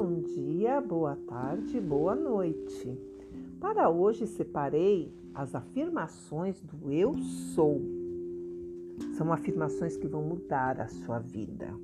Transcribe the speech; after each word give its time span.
Bom 0.00 0.20
dia, 0.20 0.80
boa 0.80 1.16
tarde, 1.26 1.80
boa 1.80 2.14
noite. 2.14 2.96
Para 3.58 3.90
hoje 3.90 4.28
separei 4.28 5.12
as 5.34 5.56
afirmações 5.56 6.62
do 6.62 6.92
eu 6.92 7.18
sou. 7.52 7.82
São 9.16 9.32
afirmações 9.32 9.96
que 9.96 10.06
vão 10.06 10.22
mudar 10.22 10.80
a 10.80 10.86
sua 10.86 11.18
vida. 11.18 11.74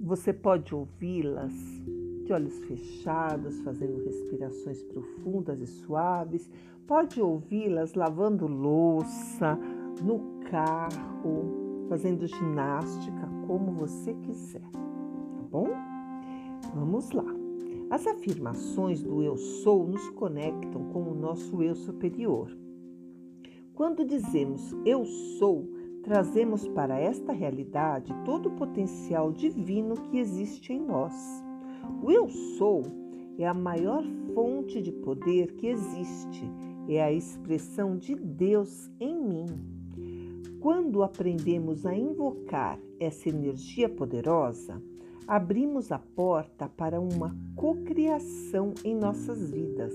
Você 0.00 0.32
pode 0.32 0.74
ouvi-las 0.74 1.52
de 2.24 2.32
olhos 2.32 2.58
fechados, 2.64 3.60
fazendo 3.60 4.02
respirações 4.02 4.82
profundas 4.84 5.60
e 5.60 5.66
suaves. 5.66 6.50
Pode 6.86 7.20
ouvi-las 7.20 7.92
lavando 7.92 8.46
louça, 8.46 9.54
no 10.02 10.40
carro, 10.50 11.86
fazendo 11.90 12.26
ginástica, 12.26 13.28
como 13.46 13.70
você 13.70 14.14
quiser, 14.14 14.70
tá 14.70 15.42
bom? 15.50 15.83
Vamos 16.74 17.12
lá. 17.12 17.24
As 17.88 18.04
afirmações 18.04 19.00
do 19.00 19.22
eu 19.22 19.36
sou 19.36 19.86
nos 19.86 20.10
conectam 20.10 20.84
com 20.92 21.02
o 21.02 21.14
nosso 21.14 21.62
eu 21.62 21.76
superior. 21.76 22.50
Quando 23.74 24.04
dizemos 24.04 24.74
eu 24.84 25.04
sou, 25.38 25.68
trazemos 26.02 26.66
para 26.66 26.98
esta 26.98 27.32
realidade 27.32 28.12
todo 28.24 28.48
o 28.48 28.56
potencial 28.56 29.30
divino 29.32 29.94
que 29.94 30.18
existe 30.18 30.72
em 30.72 30.80
nós. 30.80 31.14
O 32.02 32.10
eu 32.10 32.28
sou 32.28 32.82
é 33.38 33.46
a 33.46 33.54
maior 33.54 34.04
fonte 34.34 34.82
de 34.82 34.90
poder 34.90 35.52
que 35.54 35.68
existe, 35.68 36.50
é 36.88 37.00
a 37.02 37.12
expressão 37.12 37.96
de 37.96 38.16
Deus 38.16 38.90
em 38.98 39.16
mim. 39.16 39.46
Quando 40.60 41.04
aprendemos 41.04 41.86
a 41.86 41.94
invocar 41.94 42.80
essa 42.98 43.28
energia 43.28 43.88
poderosa, 43.88 44.82
abrimos 45.26 45.90
a 45.90 45.98
porta 45.98 46.68
para 46.68 47.00
uma 47.00 47.34
cocriação 47.56 48.74
em 48.84 48.94
nossas 48.94 49.50
vidas, 49.50 49.94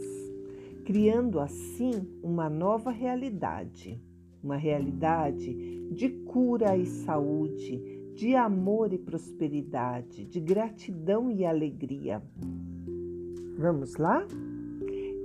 criando 0.85 1.39
assim 1.39 1.91
uma 2.23 2.49
nova 2.49 2.91
realidade, 2.91 4.01
uma 4.43 4.57
realidade 4.57 5.89
de 5.91 6.09
cura 6.09 6.75
e 6.75 6.85
saúde, 6.85 7.81
de 8.15 8.35
amor 8.35 8.91
e 8.91 8.97
prosperidade, 8.97 10.25
de 10.25 10.39
gratidão 10.39 11.31
e 11.31 11.45
alegria. 11.45 12.21
Vamos 13.57 13.95
lá? 13.95 14.25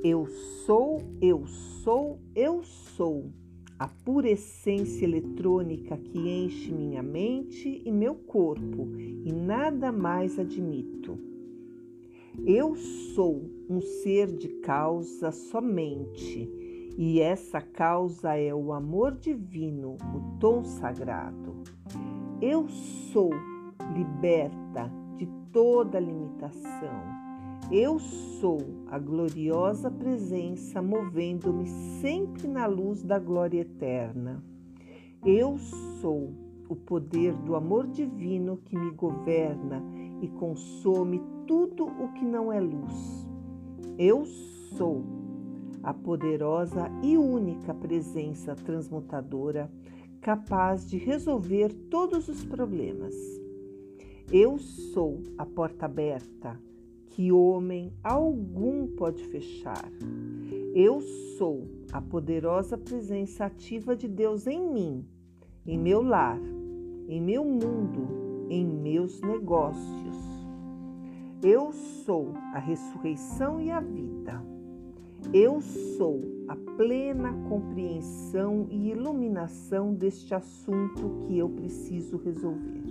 Eu 0.02 0.26
sou, 0.66 1.00
eu 1.20 1.46
sou, 1.46 2.18
eu 2.34 2.62
sou 2.62 3.32
a 3.78 3.88
pura 3.88 4.28
essência 4.28 5.04
eletrônica 5.04 5.96
que 5.96 6.18
enche 6.18 6.72
minha 6.72 7.02
mente 7.02 7.82
e 7.84 7.90
meu 7.90 8.14
corpo 8.14 8.88
e 8.96 9.32
nada 9.32 9.90
mais 9.90 10.38
admito. 10.38 11.18
Eu 12.46 12.74
sou 13.14 13.42
um 13.68 13.80
ser 13.80 14.26
de 14.26 14.48
causa 14.60 15.30
somente, 15.30 16.50
e 16.96 17.20
essa 17.20 17.60
causa 17.60 18.36
é 18.36 18.54
o 18.54 18.72
amor 18.72 19.16
divino, 19.16 19.96
o 20.14 20.38
tom 20.38 20.64
sagrado. 20.64 21.62
Eu 22.40 22.68
sou 22.68 23.30
liberta 23.94 24.90
de 25.16 25.26
toda 25.52 26.00
limitação 26.00 27.23
eu 27.70 27.98
sou 27.98 28.58
a 28.88 28.98
gloriosa 28.98 29.90
presença 29.90 30.82
movendo-me 30.82 31.66
sempre 32.00 32.46
na 32.46 32.66
luz 32.66 33.02
da 33.02 33.18
glória 33.18 33.60
eterna. 33.60 34.42
Eu 35.24 35.58
sou 36.00 36.32
o 36.68 36.76
poder 36.76 37.34
do 37.34 37.56
amor 37.56 37.86
divino 37.86 38.58
que 38.58 38.76
me 38.76 38.90
governa 38.90 39.82
e 40.20 40.28
consome 40.28 41.22
tudo 41.46 41.86
o 41.86 42.12
que 42.12 42.24
não 42.24 42.52
é 42.52 42.60
luz. 42.60 43.26
Eu 43.98 44.24
sou 44.76 45.02
a 45.82 45.92
poderosa 45.92 46.90
e 47.02 47.16
única 47.16 47.72
presença 47.72 48.54
transmutadora 48.54 49.70
capaz 50.20 50.88
de 50.88 50.98
resolver 50.98 51.72
todos 51.90 52.28
os 52.28 52.44
problemas. 52.44 53.14
Eu 54.30 54.58
sou 54.58 55.22
a 55.36 55.44
porta 55.44 55.86
aberta 55.86 56.58
que 57.14 57.30
homem 57.30 57.92
algum 58.02 58.88
pode 58.88 59.22
fechar. 59.28 59.88
Eu 60.74 61.00
sou 61.38 61.68
a 61.92 62.00
poderosa 62.00 62.76
presença 62.76 63.44
ativa 63.44 63.94
de 63.94 64.08
Deus 64.08 64.48
em 64.48 64.60
mim, 64.60 65.04
em 65.64 65.78
meu 65.78 66.02
lar, 66.02 66.40
em 67.08 67.20
meu 67.20 67.44
mundo, 67.44 68.46
em 68.50 68.66
meus 68.66 69.20
negócios. 69.20 70.16
Eu 71.40 71.72
sou 71.72 72.32
a 72.52 72.58
ressurreição 72.58 73.60
e 73.60 73.70
a 73.70 73.78
vida. 73.78 74.44
Eu 75.32 75.60
sou 75.60 76.20
a 76.48 76.56
plena 76.56 77.32
compreensão 77.48 78.66
e 78.68 78.90
iluminação 78.90 79.94
deste 79.94 80.34
assunto 80.34 81.26
que 81.26 81.38
eu 81.38 81.48
preciso 81.48 82.16
resolver. 82.16 82.82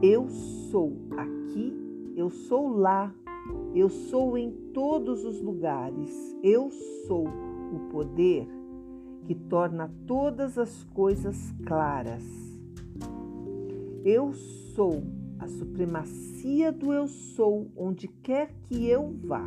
Eu 0.00 0.28
sou 0.70 0.92
aqui 1.16 1.85
eu 2.16 2.30
sou 2.30 2.68
lá, 2.68 3.14
eu 3.74 3.90
sou 3.90 4.38
em 4.38 4.50
todos 4.72 5.22
os 5.26 5.38
lugares, 5.42 6.10
eu 6.42 6.70
sou 7.06 7.28
o 7.28 7.90
poder 7.90 8.48
que 9.24 9.34
torna 9.34 9.92
todas 10.06 10.56
as 10.56 10.82
coisas 10.84 11.36
claras. 11.66 12.24
Eu 14.02 14.32
sou 14.32 15.02
a 15.38 15.46
supremacia 15.46 16.72
do 16.72 16.90
eu 16.90 17.06
sou 17.06 17.70
onde 17.76 18.08
quer 18.08 18.54
que 18.62 18.88
eu 18.88 19.14
vá. 19.22 19.46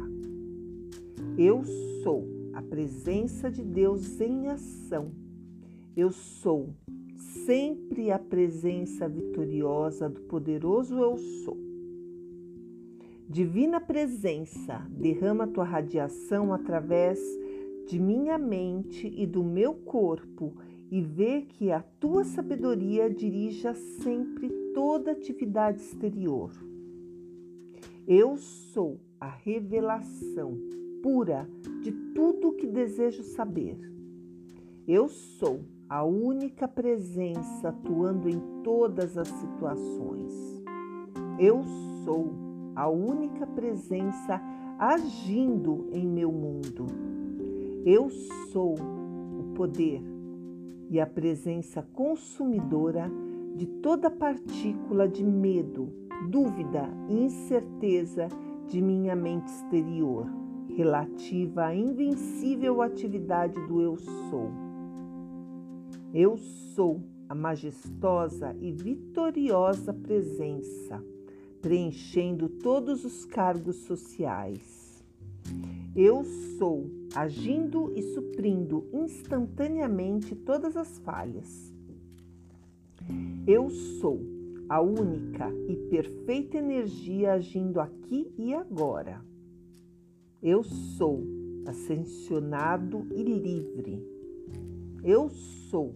Eu 1.36 1.64
sou 2.04 2.28
a 2.54 2.62
presença 2.62 3.50
de 3.50 3.64
Deus 3.64 4.22
em 4.22 4.48
ação. 4.48 5.12
Eu 5.98 6.12
sou 6.12 6.76
sempre 7.46 8.12
a 8.12 8.20
presença 8.20 9.10
vitoriosa 9.10 10.08
do 10.08 10.22
poderoso 10.22 11.00
eu 11.00 11.18
sou. 11.18 11.69
Divina 13.30 13.80
presença, 13.80 14.82
derrama 14.90 15.46
tua 15.46 15.64
radiação 15.64 16.52
através 16.52 17.20
de 17.86 18.00
minha 18.00 18.40
mente 18.40 19.06
e 19.16 19.28
do 19.28 19.44
meu 19.44 19.76
corpo 19.76 20.56
e 20.90 21.00
vê 21.00 21.44
que 21.44 21.72
a 21.72 21.80
tua 22.00 22.24
sabedoria 22.24 23.08
dirija 23.08 23.76
sempre 23.76 24.50
toda 24.74 25.12
atividade 25.12 25.80
exterior. 25.80 26.52
Eu 28.08 28.36
sou 28.36 29.00
a 29.20 29.30
revelação 29.30 30.58
pura 31.04 31.48
de 31.84 31.92
tudo 32.16 32.48
o 32.48 32.54
que 32.54 32.66
desejo 32.66 33.22
saber. 33.22 33.78
Eu 34.88 35.08
sou 35.08 35.64
a 35.88 36.04
única 36.04 36.68
presença 36.68 37.70
atuando 37.70 38.28
em 38.28 38.42
todas 38.64 39.20
as 39.20 39.28
situações. 39.28 40.34
Eu 41.38 41.64
sou 42.04 42.49
a 42.80 42.88
única 42.88 43.46
presença 43.46 44.42
agindo 44.80 45.90
em 45.92 46.08
meu 46.08 46.32
mundo. 46.32 46.86
Eu 47.86 48.10
sou 48.54 48.74
o 48.74 49.52
poder 49.54 50.02
e 50.90 50.98
a 50.98 51.06
presença 51.06 51.86
consumidora 51.92 53.12
de 53.54 53.66
toda 53.66 54.10
partícula 54.10 55.10
de 55.10 55.26
medo, 55.26 55.92
dúvida 56.30 56.90
e 57.10 57.26
incerteza 57.26 58.30
de 58.66 58.82
minha 58.82 59.14
mente 59.14 59.48
exterior, 59.48 60.26
relativa 60.70 61.66
à 61.66 61.76
invencível 61.76 62.82
atividade 62.82 63.60
do 63.68 63.82
Eu 63.82 63.98
Sou. 63.98 64.52
Eu 66.14 66.38
sou 66.38 67.02
a 67.28 67.36
majestosa 67.36 68.56
e 68.62 68.72
vitoriosa 68.72 69.94
presença 69.94 71.04
preenchendo 71.62 72.50
todos 72.50 73.04
os 73.06 73.26
cargos 73.26 73.76
sociais. 73.78 75.04
Eu 75.96 76.24
sou, 76.58 76.90
agindo 77.16 77.92
e 77.96 78.02
suprindo 78.14 78.88
instantaneamente 78.94 80.36
todas 80.36 80.78
as 80.78 81.00
falhas. 81.00 81.74
Eu 83.48 83.70
sou 83.70 84.22
a 84.70 84.80
única 84.80 85.52
e 85.68 85.76
perfeita 85.90 86.58
energia 86.58 87.34
agindo 87.34 87.80
aqui 87.80 88.32
e 88.38 88.54
agora. 88.54 89.26
Eu 90.42 90.64
sou 90.64 91.24
ascensionado 91.66 93.08
e 93.12 93.24
livre. 93.24 94.06
Eu 95.04 95.30
sou 95.30 95.96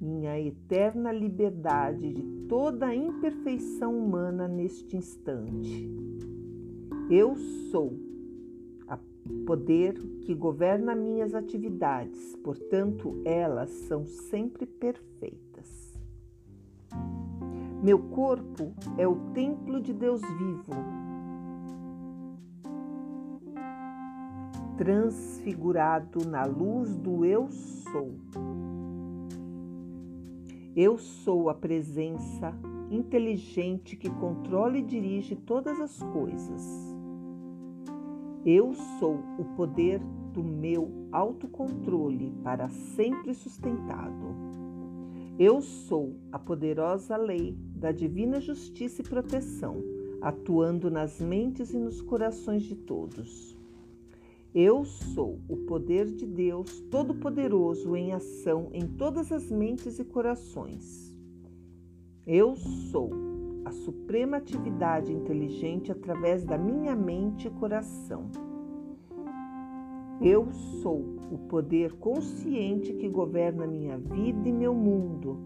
minha 0.00 0.38
eterna 0.38 1.10
liberdade 1.12 2.12
de 2.12 2.22
toda 2.48 2.86
a 2.86 2.94
imperfeição 2.94 3.96
humana 3.96 4.46
neste 4.46 4.96
instante. 4.96 5.90
Eu 7.10 7.36
sou 7.70 7.98
a 8.88 8.98
poder 9.46 9.94
que 10.20 10.34
governa 10.34 10.94
minhas 10.94 11.34
atividades, 11.34 12.36
portanto, 12.42 13.20
elas 13.24 13.70
são 13.70 14.04
sempre 14.04 14.66
perfeitas. 14.66 15.86
Meu 17.82 17.98
corpo 17.98 18.72
é 18.98 19.06
o 19.06 19.14
templo 19.32 19.80
de 19.80 19.92
Deus 19.92 20.20
vivo, 20.20 20.72
transfigurado 24.76 26.26
na 26.26 26.44
luz 26.44 26.96
do 26.96 27.24
Eu 27.24 27.48
Sou. 27.48 28.12
Eu 30.76 30.98
sou 30.98 31.48
a 31.48 31.54
presença 31.54 32.52
inteligente 32.90 33.96
que 33.96 34.10
controla 34.10 34.76
e 34.76 34.82
dirige 34.82 35.34
todas 35.34 35.80
as 35.80 36.02
coisas. 36.12 36.62
Eu 38.44 38.74
sou 38.74 39.18
o 39.38 39.44
poder 39.56 40.02
do 40.34 40.44
meu 40.44 41.08
autocontrole 41.10 42.30
para 42.44 42.68
sempre 42.68 43.32
sustentado. 43.32 44.36
Eu 45.38 45.62
sou 45.62 46.14
a 46.30 46.38
poderosa 46.38 47.16
lei 47.16 47.56
da 47.74 47.90
divina 47.90 48.38
justiça 48.38 49.00
e 49.00 49.08
proteção, 49.08 49.82
atuando 50.20 50.90
nas 50.90 51.22
mentes 51.22 51.72
e 51.72 51.78
nos 51.78 52.02
corações 52.02 52.64
de 52.64 52.76
todos. 52.76 53.55
Eu 54.58 54.86
sou 54.86 55.38
o 55.50 55.56
poder 55.66 56.06
de 56.06 56.24
Deus 56.24 56.80
Todo-Poderoso 56.90 57.94
em 57.94 58.14
ação 58.14 58.70
em 58.72 58.88
todas 58.88 59.30
as 59.30 59.50
mentes 59.50 59.98
e 59.98 60.04
corações. 60.04 61.14
Eu 62.26 62.56
sou 62.56 63.10
a 63.66 63.70
suprema 63.70 64.38
atividade 64.38 65.12
inteligente 65.12 65.92
através 65.92 66.42
da 66.42 66.56
minha 66.56 66.96
mente 66.96 67.48
e 67.48 67.50
coração. 67.50 68.30
Eu 70.22 70.50
sou 70.80 71.04
o 71.30 71.36
poder 71.50 71.92
consciente 71.92 72.94
que 72.94 73.10
governa 73.10 73.66
minha 73.66 73.98
vida 73.98 74.48
e 74.48 74.52
meu 74.54 74.72
mundo 74.72 75.36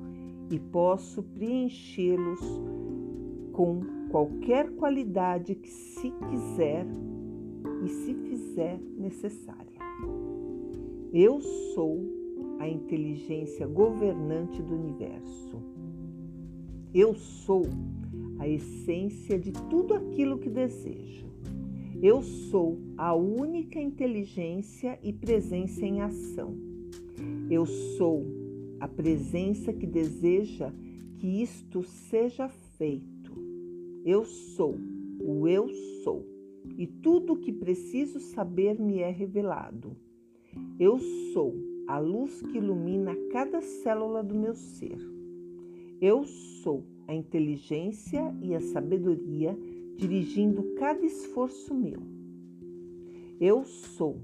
e 0.48 0.60
posso 0.60 1.20
preenchê-los 1.20 2.38
com 3.50 3.80
qualquer 4.08 4.70
qualidade 4.76 5.56
que 5.56 5.68
se 5.68 6.12
quiser 6.12 6.86
e 7.84 7.88
se 7.88 8.14
fizer 8.14 8.80
necessária. 8.96 9.78
Eu 11.12 11.40
sou 11.74 11.98
a 12.58 12.68
inteligência 12.68 13.66
governante 13.66 14.62
do 14.62 14.74
universo. 14.74 15.62
Eu 16.92 17.14
sou 17.14 17.62
a 18.38 18.48
essência 18.48 19.38
de 19.38 19.52
tudo 19.52 19.94
aquilo 19.94 20.38
que 20.38 20.48
desejo. 20.48 21.26
Eu 22.02 22.22
sou 22.22 22.78
a 22.96 23.14
única 23.14 23.80
inteligência 23.80 24.98
e 25.02 25.12
presença 25.12 25.84
em 25.84 26.00
ação. 26.00 26.54
Eu 27.50 27.66
sou 27.66 28.24
a 28.78 28.88
presença 28.88 29.72
que 29.72 29.86
deseja 29.86 30.72
que 31.18 31.42
isto 31.42 31.82
seja 31.82 32.48
feito. 32.48 33.32
Eu 34.04 34.24
sou 34.24 34.74
o 35.20 35.46
eu 35.46 35.68
sou 36.02 36.39
e 36.76 36.86
tudo 36.86 37.34
o 37.34 37.36
que 37.36 37.52
preciso 37.52 38.20
saber 38.20 38.78
me 38.78 39.00
é 39.00 39.10
revelado. 39.10 39.96
Eu 40.78 40.98
sou 41.32 41.54
a 41.86 41.98
luz 41.98 42.42
que 42.42 42.58
ilumina 42.58 43.14
cada 43.32 43.60
célula 43.60 44.22
do 44.22 44.34
meu 44.34 44.54
ser. 44.54 44.98
Eu 46.00 46.24
sou 46.24 46.84
a 47.06 47.14
inteligência 47.14 48.34
e 48.40 48.54
a 48.54 48.60
sabedoria 48.60 49.56
dirigindo 49.96 50.74
cada 50.78 51.04
esforço 51.04 51.74
meu. 51.74 52.00
Eu 53.40 53.64
sou 53.64 54.20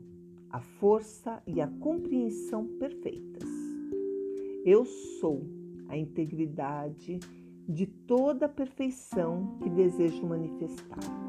a 0.50 0.60
força 0.60 1.42
e 1.46 1.60
a 1.60 1.66
compreensão 1.66 2.66
perfeitas. 2.78 3.48
Eu 4.64 4.84
sou 4.84 5.42
a 5.88 5.96
integridade 5.96 7.20
de 7.68 7.86
toda 7.86 8.46
a 8.46 8.48
perfeição 8.48 9.58
que 9.62 9.68
desejo 9.68 10.24
manifestar. 10.26 11.25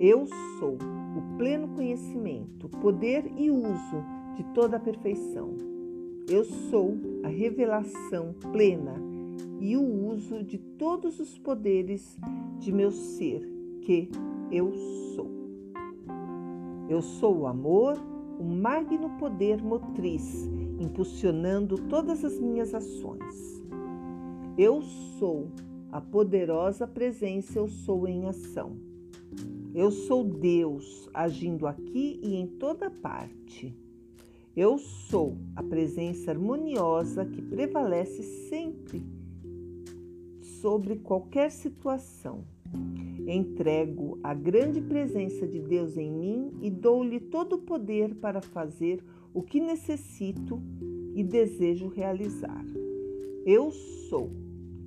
Eu 0.00 0.26
sou 0.58 0.74
o 0.74 1.38
pleno 1.38 1.68
conhecimento, 1.68 2.68
poder 2.68 3.30
e 3.36 3.48
uso 3.50 4.04
de 4.34 4.42
toda 4.52 4.76
a 4.76 4.80
perfeição. 4.80 5.54
Eu 6.28 6.44
sou 6.44 6.96
a 7.22 7.28
revelação 7.28 8.34
plena 8.50 8.94
e 9.60 9.76
o 9.76 10.06
uso 10.08 10.42
de 10.42 10.58
todos 10.58 11.20
os 11.20 11.38
poderes 11.38 12.18
de 12.58 12.72
meu 12.72 12.90
ser, 12.90 13.48
que 13.82 14.10
eu 14.50 14.72
sou. 15.14 15.30
Eu 16.88 17.00
sou 17.00 17.38
o 17.40 17.46
amor, 17.46 17.96
o 18.38 18.44
magno 18.44 19.10
poder 19.18 19.62
motriz, 19.62 20.50
impulsionando 20.80 21.76
todas 21.88 22.24
as 22.24 22.38
minhas 22.40 22.74
ações. 22.74 23.62
Eu 24.58 24.82
sou 25.18 25.48
a 25.92 26.00
poderosa 26.00 26.84
presença, 26.84 27.58
eu 27.58 27.68
sou 27.68 28.08
em 28.08 28.26
ação. 28.26 28.93
Eu 29.74 29.90
sou 29.90 30.22
Deus 30.22 31.10
agindo 31.12 31.66
aqui 31.66 32.20
e 32.22 32.36
em 32.36 32.46
toda 32.46 32.88
parte. 32.88 33.76
Eu 34.56 34.78
sou 34.78 35.36
a 35.56 35.64
presença 35.64 36.30
harmoniosa 36.30 37.26
que 37.26 37.42
prevalece 37.42 38.22
sempre 38.48 39.02
sobre 40.60 40.94
qualquer 40.94 41.50
situação. 41.50 42.44
Entrego 43.26 44.16
a 44.22 44.32
grande 44.32 44.80
presença 44.80 45.44
de 45.44 45.58
Deus 45.58 45.96
em 45.96 46.12
mim 46.12 46.52
e 46.62 46.70
dou-lhe 46.70 47.18
todo 47.18 47.54
o 47.54 47.62
poder 47.62 48.14
para 48.14 48.40
fazer 48.40 49.02
o 49.32 49.42
que 49.42 49.58
necessito 49.58 50.62
e 51.16 51.24
desejo 51.24 51.88
realizar. 51.88 52.64
Eu 53.44 53.72
sou 53.72 54.30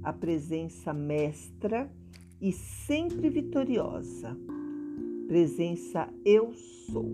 a 0.01 0.13
presença 0.13 0.93
mestra 0.93 1.91
e 2.39 2.53
sempre 2.53 3.29
vitoriosa. 3.29 4.37
Presença 5.27 6.07
eu 6.25 6.53
sou. 6.53 7.11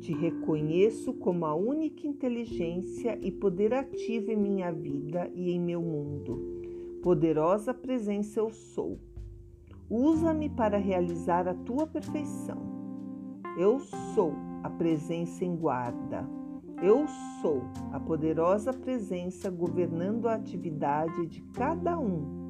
Te 0.00 0.12
reconheço 0.12 1.12
como 1.14 1.46
a 1.46 1.54
única 1.54 2.06
inteligência 2.06 3.18
e 3.20 3.32
poder 3.32 3.74
ativo 3.74 4.30
em 4.30 4.36
minha 4.36 4.70
vida 4.70 5.30
e 5.34 5.50
em 5.50 5.60
meu 5.60 5.82
mundo 5.82 6.58
Poderosa 7.02 7.72
presença 7.72 8.40
eu 8.40 8.50
sou. 8.50 8.98
Usa-me 9.88 10.50
para 10.50 10.76
realizar 10.76 11.46
a 11.46 11.54
tua 11.54 11.86
perfeição. 11.86 12.58
Eu 13.56 13.78
sou 13.78 14.34
a 14.62 14.68
presença 14.68 15.44
em 15.44 15.56
guarda. 15.56 16.28
Eu 16.82 17.06
sou 17.40 17.62
a 17.92 18.00
poderosa 18.00 18.72
presença 18.72 19.48
governando 19.48 20.26
a 20.26 20.34
atividade 20.34 21.26
de 21.26 21.40
cada 21.54 21.98
um. 21.98 22.48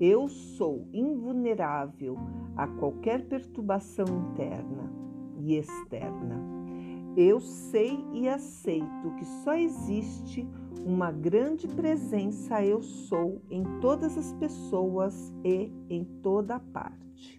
Eu 0.00 0.28
sou 0.28 0.86
invulnerável 0.92 2.16
a 2.56 2.68
qualquer 2.68 3.26
perturbação 3.26 4.04
interna 4.06 4.92
e 5.40 5.56
externa. 5.56 6.40
Eu 7.16 7.40
sei 7.40 7.98
e 8.12 8.28
aceito 8.28 9.12
que 9.18 9.24
só 9.42 9.54
existe 9.54 10.46
uma 10.86 11.10
grande 11.10 11.66
presença 11.66 12.64
eu 12.64 12.80
sou 12.80 13.42
em 13.50 13.64
todas 13.80 14.16
as 14.16 14.32
pessoas 14.34 15.34
e 15.44 15.72
em 15.90 16.04
toda 16.22 16.60
parte. 16.60 17.36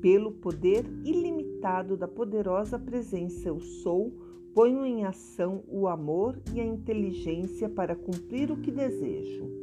Pelo 0.00 0.30
poder 0.30 0.84
ilimitado 1.04 1.96
da 1.96 2.06
poderosa 2.06 2.78
presença 2.78 3.48
eu 3.48 3.58
sou, 3.58 4.12
ponho 4.54 4.86
em 4.86 5.04
ação 5.04 5.64
o 5.66 5.88
amor 5.88 6.40
e 6.54 6.60
a 6.60 6.64
inteligência 6.64 7.68
para 7.68 7.96
cumprir 7.96 8.52
o 8.52 8.56
que 8.58 8.70
desejo. 8.70 9.61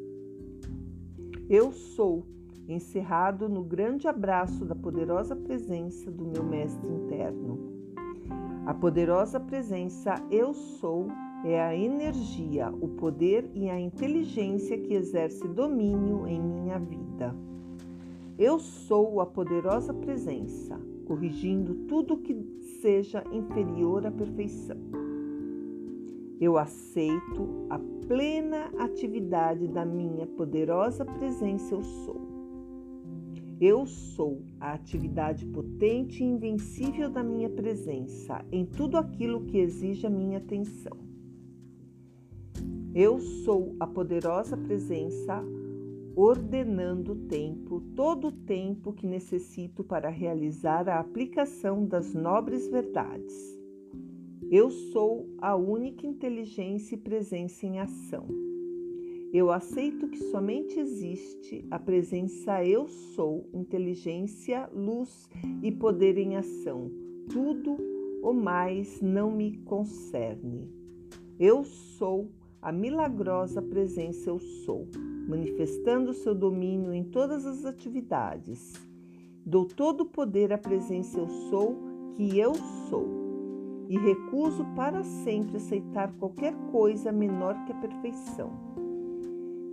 Eu 1.50 1.72
sou 1.72 2.28
encerrado 2.68 3.50
no 3.50 3.64
grande 3.64 4.08
abraço 4.08 4.64
da 4.64 4.76
poderosa 4.76 5.36
presença 5.36 6.12
do 6.12 6.24
meu 6.24 6.44
mestre 6.44 6.88
interno. 6.88 7.58
A 8.68 8.74
poderosa 8.76 9.40
presença 9.40 10.14
eu 10.30 10.54
sou 10.54 11.08
é 11.44 11.60
a 11.60 11.76
energia, 11.76 12.70
o 12.70 12.90
poder 12.90 13.50
e 13.56 13.68
a 13.68 13.80
inteligência 13.80 14.78
que 14.78 14.94
exerce 14.94 15.48
domínio 15.48 16.28
em 16.28 16.40
minha 16.40 16.78
vida. 16.78 17.36
Eu 18.38 18.60
sou 18.60 19.20
a 19.20 19.26
poderosa 19.26 19.92
presença, 19.92 20.80
corrigindo 21.08 21.74
tudo 21.88 22.20
que 22.20 22.36
seja 22.80 23.24
inferior 23.32 24.06
à 24.06 24.12
perfeição. 24.12 24.99
Eu 26.40 26.58
aceito 26.58 27.68
a 27.70 27.78
plena 28.08 28.72
atividade 28.78 29.68
da 29.68 29.86
minha 29.86 30.26
poderosa 30.26 31.04
presença, 31.04 31.76
eu 31.76 31.84
sou. 31.84 32.30
Eu 33.60 33.86
sou 33.86 34.42
a 34.58 34.72
atividade 34.72 35.46
potente 35.46 36.24
e 36.24 36.26
invencível 36.26 37.10
da 37.10 37.22
minha 37.22 37.50
presença 37.50 38.46
em 38.54 38.66
tudo 38.66 38.98
aquilo 38.98 39.44
que 39.48 39.58
exige 39.58 40.08
a 40.08 40.10
minha 40.10 40.38
atenção. 40.38 40.98
Eu 42.96 43.20
sou 43.20 43.76
a 43.78 43.86
poderosa 43.86 44.56
presença 44.56 45.44
ordenando 46.16 47.12
o 47.12 47.16
tempo, 47.28 47.82
todo 47.98 48.30
o 48.30 48.32
tempo 48.32 48.94
que 48.94 49.06
necessito 49.06 49.84
para 49.84 50.08
realizar 50.08 50.88
a 50.88 51.02
aplicação 51.02 51.86
das 51.86 52.14
nobres 52.14 52.70
verdades. 52.70 53.59
Eu 54.52 54.72
sou 54.72 55.30
a 55.38 55.56
única 55.56 56.08
inteligência 56.08 56.96
e 56.96 56.98
presença 56.98 57.68
em 57.68 57.80
ação. 57.80 58.26
Eu 59.32 59.52
aceito 59.52 60.08
que 60.08 60.18
somente 60.32 60.80
existe 60.80 61.64
a 61.70 61.78
presença 61.78 62.66
Eu 62.66 62.88
sou, 62.88 63.48
inteligência, 63.54 64.68
luz 64.74 65.30
e 65.62 65.72
poder 65.72 66.18
em 66.18 66.36
ação. 66.36 66.90
Tudo 67.32 67.78
o 68.24 68.34
mais 68.34 69.00
não 69.02 69.30
me 69.30 69.56
concerne. 69.58 70.68
Eu 71.40 71.64
sou 71.64 72.32
a 72.60 72.72
milagrosa 72.72 73.62
presença 73.62 74.32
Eu 74.32 74.40
sou, 74.40 74.88
manifestando 75.28 76.12
seu 76.12 76.34
domínio 76.34 76.92
em 76.92 77.04
todas 77.04 77.46
as 77.46 77.66
atividades. 77.66 78.74
Dou 79.46 79.66
todo 79.66 80.02
o 80.02 80.10
poder 80.10 80.52
à 80.52 80.58
presença 80.58 81.20
Eu 81.20 81.30
sou, 81.52 81.78
que 82.18 82.40
eu 82.40 82.56
sou 82.90 83.29
e 83.90 83.98
recuso 83.98 84.64
para 84.76 85.04
sempre 85.04 85.58
aceitar 85.58 86.14
qualquer 86.20 86.54
coisa 86.72 87.12
menor 87.12 87.66
que 87.66 87.72
a 87.72 87.76
perfeição. 87.76 88.52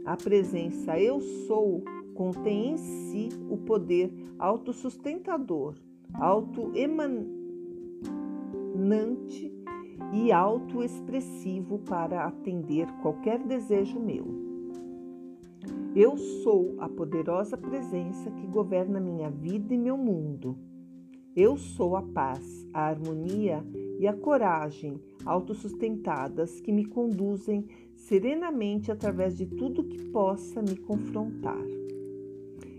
A 0.07 0.17
presença 0.17 0.99
Eu 0.99 1.21
Sou 1.21 1.85
contém 2.15 2.73
em 2.73 2.77
si 2.79 3.29
o 3.51 3.59
poder 3.59 4.11
autossustentador, 4.39 5.75
autoemanante 6.15 7.37
e 10.15 10.33
autoexpressivo 10.33 11.79
para 11.81 12.25
atender 12.25 12.87
qualquer 13.03 13.39
desejo 13.41 14.01
meu. 14.01 14.25
Eu 15.95 16.17
sou 16.17 16.75
a 16.79 16.89
poderosa 16.89 17.57
presença 17.57 18.31
que 18.31 18.47
governa 18.47 18.99
minha 18.99 19.31
vida 19.31 19.75
e 19.75 19.79
meu 19.79 19.99
mundo. 19.99 20.57
Eu 21.35 21.57
sou 21.57 21.97
a 21.97 22.03
paz, 22.03 22.67
a 22.73 22.87
harmonia 22.87 23.63
e 23.99 24.07
a 24.07 24.13
coragem 24.13 25.01
autossustentadas 25.25 26.61
que 26.61 26.73
me 26.73 26.85
conduzem 26.85 27.67
serenamente 27.95 28.93
através 28.93 29.37
de 29.37 29.47
tudo 29.47 29.85
que 29.85 30.11
possa 30.11 30.63
me 30.63 30.77
confrontar. 30.77 31.65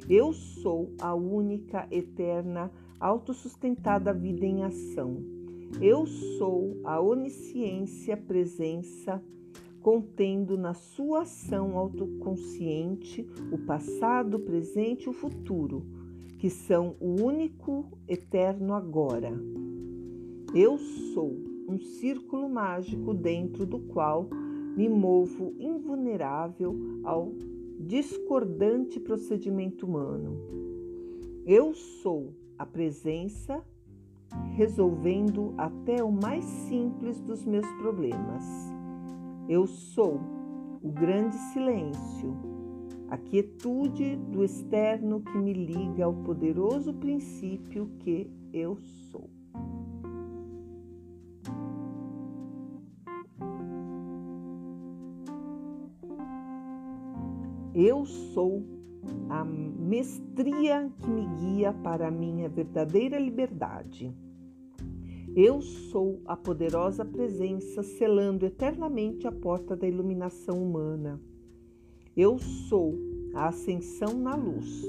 Eu 0.10 0.32
sou 0.32 0.94
a 1.00 1.14
única, 1.14 1.86
eterna, 1.92 2.72
autossustentada 3.00 4.14
vida 4.14 4.46
em 4.46 4.64
ação. 4.64 5.18
Eu 5.82 6.06
sou 6.06 6.80
a 6.86 7.02
onisciência 7.02 8.16
presença, 8.16 9.22
contendo 9.82 10.58
na 10.58 10.74
sua 10.74 11.24
ação 11.24 11.78
autoconsciente 11.78 13.28
o 13.52 13.58
passado, 13.58 14.38
o 14.38 14.40
presente 14.40 15.04
e 15.04 15.10
o 15.10 15.14
futuro, 15.14 15.86
que 16.40 16.50
são 16.50 16.96
o 17.02 17.22
único, 17.22 17.98
eterno 18.08 18.74
agora. 18.74 19.34
Eu 20.54 20.78
sou 20.78 21.36
um 21.68 21.78
círculo 21.78 22.48
mágico 22.48 23.14
dentro 23.14 23.66
do 23.66 23.80
qual 23.80 24.30
me 24.78 24.88
movo 24.88 25.54
invulnerável 25.60 26.74
ao 27.04 27.34
discordante 27.80 29.00
procedimento 29.00 29.86
humano. 29.86 30.38
Eu 31.46 31.74
sou 31.74 32.34
a 32.58 32.66
presença 32.66 33.64
resolvendo 34.56 35.54
até 35.58 36.04
o 36.04 36.12
mais 36.12 36.46
simples 36.46 37.20
dos 37.20 37.44
meus 37.44 37.68
problemas. 37.74 38.44
Eu 39.50 39.68
sou 39.68 40.20
o 40.82 40.90
grande 40.90 41.36
silêncio, 41.54 42.36
a 43.10 43.18
quietude 43.18 44.16
do 44.16 44.44
externo 44.44 45.22
que 45.22 45.38
me 45.38 45.54
liga 45.54 46.06
ao 46.06 46.14
poderoso 46.14 46.94
princípio 46.94 47.90
que 48.00 48.30
eu 48.54 48.78
sou. 49.12 49.37
Eu 57.80 58.08
sou 58.08 58.64
a 59.30 59.46
mestria 59.46 60.92
que 60.98 61.08
me 61.08 61.28
guia 61.38 61.72
para 61.72 62.08
a 62.08 62.12
minha 62.12 62.50
verdadeira 62.50 63.20
liberdade. 63.20 64.12
Eu 65.36 65.62
sou 65.62 66.20
a 66.26 66.36
poderosa 66.36 67.06
presença 67.06 67.84
selando 67.84 68.48
eternamente 68.48 69.28
a 69.28 69.32
porta 69.32 69.76
da 69.76 69.88
iluminação 69.88 70.60
humana. 70.60 71.22
Eu 72.16 72.40
sou 72.40 72.96
a 73.36 73.50
ascensão 73.50 74.18
na 74.18 74.36
luz. 74.36 74.84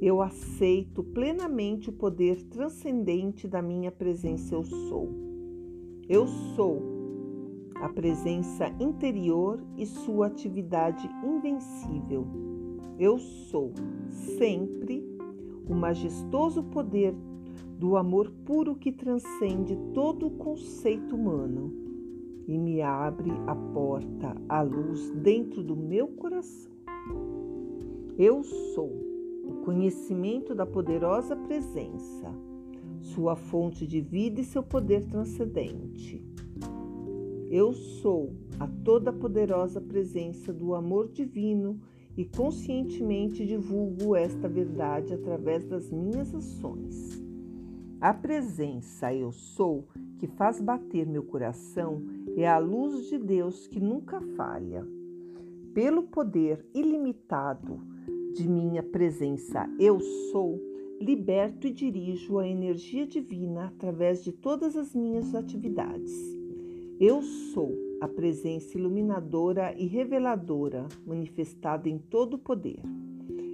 Eu 0.00 0.22
aceito 0.22 1.02
plenamente 1.02 1.90
o 1.90 1.92
poder 1.92 2.44
transcendente 2.44 3.48
da 3.48 3.60
minha 3.60 3.90
presença 3.90 4.54
Eu 4.54 4.62
sou. 4.62 5.08
Eu 6.08 6.28
sou 6.54 6.97
a 7.80 7.88
presença 7.88 8.68
interior 8.80 9.60
e 9.76 9.86
sua 9.86 10.26
atividade 10.26 11.08
invencível. 11.24 12.26
Eu 12.98 13.18
sou 13.18 13.72
sempre 14.36 15.06
o 15.68 15.74
majestoso 15.74 16.62
poder 16.64 17.14
do 17.78 17.96
amor 17.96 18.30
puro 18.44 18.74
que 18.74 18.90
transcende 18.90 19.76
todo 19.94 20.26
o 20.26 20.30
conceito 20.30 21.14
humano 21.14 21.72
e 22.48 22.58
me 22.58 22.82
abre 22.82 23.30
a 23.46 23.54
porta 23.54 24.34
à 24.48 24.62
luz 24.62 25.10
dentro 25.10 25.62
do 25.62 25.76
meu 25.76 26.08
coração. 26.08 26.72
Eu 28.18 28.42
sou 28.42 28.90
o 29.44 29.62
conhecimento 29.64 30.54
da 30.54 30.66
poderosa 30.66 31.36
presença, 31.36 32.34
sua 33.00 33.36
fonte 33.36 33.86
de 33.86 34.00
vida 34.00 34.40
e 34.40 34.44
seu 34.44 34.62
poder 34.62 35.04
transcendente. 35.04 36.20
Eu 37.50 37.72
sou 37.72 38.34
a 38.60 38.66
toda 38.84 39.10
poderosa 39.10 39.80
presença 39.80 40.52
do 40.52 40.74
amor 40.74 41.08
divino 41.08 41.80
e 42.14 42.26
conscientemente 42.26 43.46
divulgo 43.46 44.14
esta 44.14 44.46
verdade 44.46 45.14
através 45.14 45.64
das 45.64 45.90
minhas 45.90 46.34
ações. 46.34 47.24
A 48.00 48.12
presença 48.12 49.14
eu 49.14 49.32
sou 49.32 49.88
que 50.18 50.26
faz 50.26 50.60
bater 50.60 51.06
meu 51.06 51.22
coração 51.22 52.02
é 52.36 52.46
a 52.46 52.58
luz 52.58 53.08
de 53.08 53.16
Deus 53.16 53.66
que 53.66 53.80
nunca 53.80 54.20
falha. 54.36 54.86
Pelo 55.72 56.02
poder 56.02 56.66
ilimitado 56.74 57.80
de 58.34 58.46
minha 58.46 58.82
presença 58.82 59.66
eu 59.78 59.98
sou, 60.30 60.60
liberto 61.00 61.66
e 61.66 61.70
dirijo 61.70 62.38
a 62.38 62.46
energia 62.46 63.06
divina 63.06 63.68
através 63.68 64.22
de 64.22 64.32
todas 64.32 64.76
as 64.76 64.94
minhas 64.94 65.34
atividades. 65.34 66.37
Eu 67.00 67.22
sou 67.22 67.78
a 68.00 68.08
presença 68.08 68.76
iluminadora 68.76 69.72
e 69.76 69.86
reveladora 69.86 70.88
manifestada 71.06 71.88
em 71.88 71.96
todo 71.96 72.34
o 72.34 72.38
poder. 72.38 72.80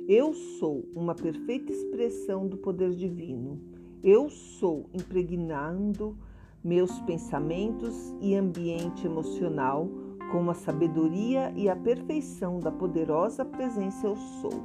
Eu 0.09 0.33
sou 0.33 0.89
uma 0.95 1.15
perfeita 1.15 1.71
expressão 1.71 2.47
do 2.47 2.57
poder 2.57 2.95
divino. 2.95 3.61
Eu 4.03 4.31
sou 4.31 4.89
impregnando 4.95 6.17
meus 6.65 6.99
pensamentos 7.01 8.15
e 8.19 8.35
ambiente 8.35 9.05
emocional 9.05 9.91
com 10.33 10.49
a 10.49 10.55
sabedoria 10.55 11.53
e 11.55 11.69
a 11.69 11.77
perfeição 11.77 12.59
da 12.59 12.73
poderosa 12.73 13.45
presença 13.45 14.07
Eu 14.07 14.17
sou. 14.17 14.65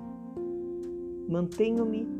Mantenho-me 1.27 2.18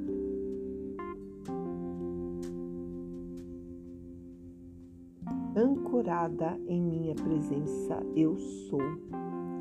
ancorada 6.00 6.58
em 6.66 6.82
minha 6.82 7.14
presença 7.14 8.02
eu 8.16 8.38
sou, 8.38 8.80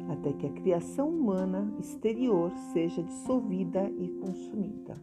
até 0.08 0.32
que 0.32 0.46
a 0.46 0.52
criação 0.52 1.08
humana 1.08 1.74
exterior 1.80 2.52
seja 2.72 3.02
dissolvida 3.02 3.90
e 3.98 4.08
consumida. 4.20 4.94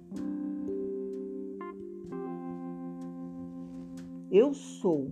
Eu 4.32 4.54
sou 4.54 5.12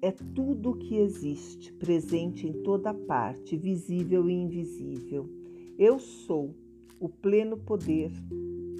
é 0.00 0.12
tudo 0.12 0.70
o 0.70 0.76
que 0.76 0.98
existe, 0.98 1.72
presente 1.72 2.46
em 2.46 2.62
toda 2.62 2.94
parte, 2.94 3.56
visível 3.56 4.28
e 4.28 4.34
invisível. 4.34 5.28
Eu 5.76 5.98
sou 5.98 6.54
o 7.00 7.08
pleno 7.08 7.56
poder 7.56 8.12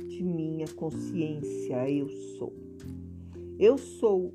de 0.08 0.22
minha 0.22 0.66
consciência, 0.76 1.90
eu 1.90 2.08
sou. 2.08 2.52
Eu 3.58 3.76
sou 3.76 4.32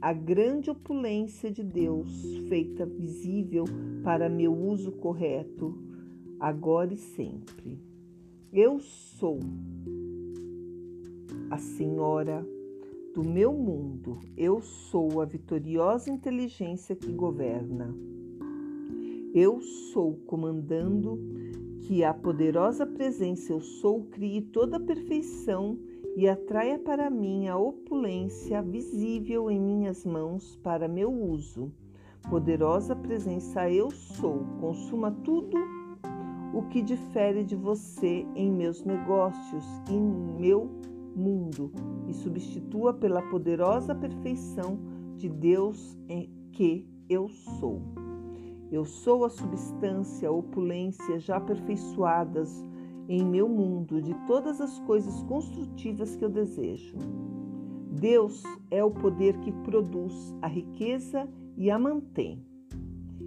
a 0.00 0.14
grande 0.14 0.70
opulência 0.70 1.50
de 1.50 1.62
Deus 1.62 2.08
feita 2.48 2.86
visível 2.86 3.64
para 4.02 4.30
meu 4.30 4.52
uso 4.52 4.92
correto, 4.92 5.76
agora 6.38 6.94
e 6.94 6.96
sempre. 6.96 7.78
Eu 8.50 8.80
sou 8.80 9.38
a 11.50 11.58
Senhora 11.58 12.46
do 13.14 13.22
meu 13.22 13.52
mundo, 13.52 14.18
eu 14.38 14.62
sou 14.62 15.20
a 15.20 15.26
vitoriosa 15.26 16.10
inteligência 16.10 16.96
que 16.96 17.12
governa. 17.12 17.94
Eu 19.34 19.60
sou 19.60 20.14
comandando 20.26 21.18
que 21.82 22.02
a 22.02 22.14
poderosa 22.14 22.86
presença 22.86 23.52
eu 23.52 23.60
sou 23.60 24.04
crie 24.04 24.40
toda 24.40 24.78
a 24.78 24.80
perfeição 24.80 25.78
e 26.16 26.28
atraia 26.28 26.78
para 26.78 27.08
mim 27.08 27.48
a 27.48 27.56
opulência 27.56 28.62
visível 28.62 29.50
em 29.50 29.60
minhas 29.60 30.04
mãos 30.04 30.56
para 30.62 30.88
meu 30.88 31.12
uso. 31.12 31.72
Poderosa 32.28 32.94
presença 32.94 33.70
eu 33.70 33.90
sou, 33.90 34.44
consuma 34.60 35.10
tudo 35.10 35.56
o 36.52 36.62
que 36.68 36.82
difere 36.82 37.44
de 37.44 37.56
você 37.56 38.26
em 38.34 38.50
meus 38.50 38.84
negócios 38.84 39.64
e 39.88 39.94
em 39.94 40.02
meu 40.38 40.68
mundo 41.14 41.72
e 42.08 42.14
substitua 42.14 42.92
pela 42.92 43.22
poderosa 43.22 43.94
perfeição 43.94 44.78
de 45.16 45.28
Deus 45.28 45.96
em 46.08 46.30
que 46.52 46.88
eu 47.08 47.28
sou. 47.28 47.80
Eu 48.70 48.84
sou 48.84 49.24
a 49.24 49.30
substância, 49.30 50.28
a 50.28 50.32
opulência 50.32 51.18
já 51.18 51.36
aperfeiçoadas 51.36 52.64
em 53.10 53.24
meu 53.24 53.48
mundo 53.48 54.00
de 54.00 54.14
todas 54.24 54.60
as 54.60 54.78
coisas 54.80 55.20
construtivas 55.24 56.14
que 56.14 56.24
eu 56.24 56.28
desejo. 56.28 56.96
Deus 57.90 58.40
é 58.70 58.84
o 58.84 58.90
poder 58.92 59.36
que 59.40 59.50
produz 59.50 60.32
a 60.40 60.46
riqueza 60.46 61.28
e 61.56 61.72
a 61.72 61.76
mantém. 61.76 62.40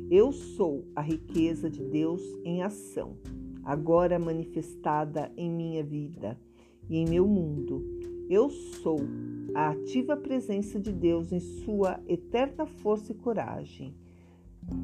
Eu 0.09 0.31
sou 0.31 0.85
a 0.95 1.01
riqueza 1.01 1.69
de 1.69 1.83
Deus 1.83 2.21
em 2.45 2.63
ação, 2.63 3.17
agora 3.61 4.17
manifestada 4.17 5.29
em 5.35 5.51
minha 5.51 5.83
vida 5.83 6.39
e 6.89 6.95
em 6.95 7.05
meu 7.05 7.27
mundo. 7.27 7.83
Eu 8.29 8.49
sou 8.49 9.01
a 9.53 9.71
ativa 9.71 10.15
presença 10.15 10.79
de 10.79 10.93
Deus 10.93 11.33
em 11.33 11.41
sua 11.41 11.99
eterna 12.07 12.65
força 12.65 13.11
e 13.11 13.15
coragem 13.15 13.93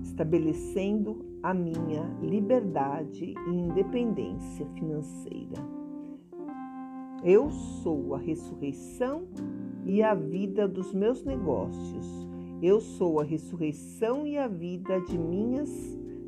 estabelecendo 0.04 1.26
a 1.42 1.54
minha 1.54 2.04
liberdade 2.22 3.34
e 3.34 3.50
independência 3.50 4.66
financeira. 4.76 5.80
Eu 7.24 7.50
sou 7.52 8.16
a 8.16 8.18
ressurreição 8.18 9.28
e 9.86 10.02
a 10.02 10.14
vida 10.14 10.68
dos 10.68 10.94
meus 10.94 11.24
negócios. 11.24 12.28
Eu 12.62 12.80
sou 12.80 13.20
a 13.20 13.24
ressurreição 13.24 14.28
e 14.28 14.38
a 14.38 14.48
vida 14.48 15.00
de 15.02 15.18
minhas 15.18 15.70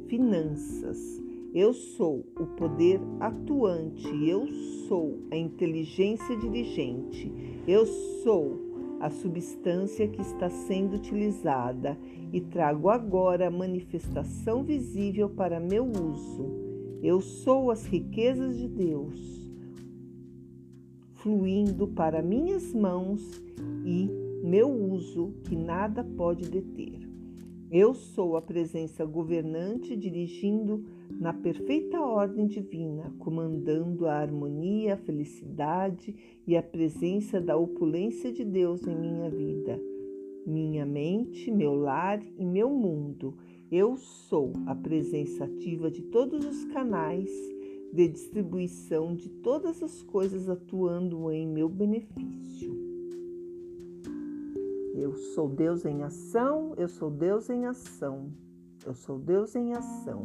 finanças. 0.07 1.21
Eu 1.53 1.73
sou 1.73 2.25
o 2.39 2.45
poder 2.55 3.01
atuante. 3.19 4.07
Eu 4.25 4.47
sou 4.87 5.19
a 5.29 5.35
inteligência 5.35 6.35
dirigente. 6.37 7.31
Eu 7.67 7.85
sou 7.85 8.70
a 9.01 9.09
substância 9.09 10.07
que 10.07 10.21
está 10.21 10.47
sendo 10.47 10.95
utilizada 10.95 11.97
e 12.31 12.39
trago 12.39 12.87
agora 12.87 13.47
a 13.47 13.51
manifestação 13.51 14.63
visível 14.63 15.27
para 15.27 15.59
meu 15.59 15.83
uso. 15.85 16.45
Eu 17.01 17.19
sou 17.19 17.71
as 17.71 17.83
riquezas 17.87 18.55
de 18.59 18.67
Deus, 18.67 19.51
fluindo 21.13 21.87
para 21.87 22.21
minhas 22.21 22.75
mãos 22.75 23.41
e 23.83 24.07
meu 24.43 24.69
uso 24.69 25.33
que 25.45 25.55
nada 25.55 26.03
pode 26.03 26.47
deter. 26.47 27.10
Eu 27.71 27.93
sou 27.93 28.35
a 28.35 28.41
presença 28.41 29.05
governante 29.05 29.95
dirigindo 29.95 30.83
na 31.09 31.31
perfeita 31.31 32.01
ordem 32.01 32.45
divina, 32.45 33.15
comandando 33.17 34.07
a 34.07 34.15
harmonia, 34.15 34.95
a 34.95 34.97
felicidade 34.97 36.13
e 36.45 36.57
a 36.57 36.61
presença 36.61 37.39
da 37.39 37.55
opulência 37.55 38.29
de 38.29 38.43
Deus 38.43 38.85
em 38.85 38.93
minha 38.93 39.29
vida, 39.29 39.81
minha 40.45 40.85
mente, 40.85 41.49
meu 41.49 41.73
lar 41.73 42.21
e 42.37 42.45
meu 42.45 42.69
mundo. 42.69 43.37
Eu 43.71 43.95
sou 43.95 44.51
a 44.65 44.75
presença 44.75 45.45
ativa 45.45 45.89
de 45.89 46.01
todos 46.01 46.45
os 46.45 46.65
canais 46.65 47.29
de 47.93 48.05
distribuição 48.05 49.15
de 49.15 49.29
todas 49.29 49.81
as 49.81 50.01
coisas 50.01 50.49
atuando 50.49 51.31
em 51.31 51.47
meu 51.47 51.69
benefício. 51.69 52.90
Eu 54.93 55.13
sou 55.15 55.47
Deus 55.47 55.85
em 55.85 56.03
ação, 56.03 56.73
eu 56.77 56.87
sou 56.87 57.09
Deus 57.09 57.49
em 57.49 57.65
ação, 57.65 58.29
eu 58.85 58.93
sou 58.93 59.17
Deus 59.17 59.55
em 59.55 59.73
ação 59.73 60.23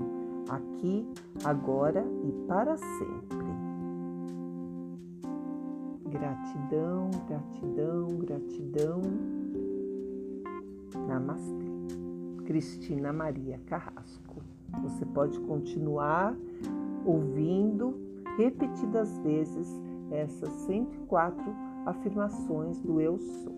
aqui, 0.48 1.06
agora 1.44 2.04
e 2.24 2.46
para 2.46 2.76
sempre. 2.76 3.46
Gratidão, 6.10 7.10
gratidão, 7.28 8.08
gratidão. 8.18 9.02
Namastê. 11.06 11.66
Cristina 12.44 13.12
Maria 13.12 13.60
Carrasco. 13.66 14.42
Você 14.82 15.04
pode 15.06 15.38
continuar 15.40 16.34
ouvindo 17.04 17.94
repetidas 18.36 19.18
vezes 19.18 19.68
essas 20.10 20.50
104 20.66 21.44
afirmações 21.84 22.80
do 22.80 23.00
Eu 23.00 23.18
Sou. 23.18 23.56